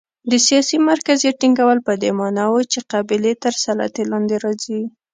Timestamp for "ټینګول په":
1.41-1.93